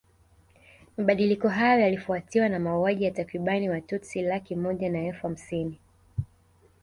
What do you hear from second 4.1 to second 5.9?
laki moja na elfu hamsini